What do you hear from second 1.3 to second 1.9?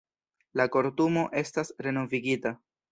estas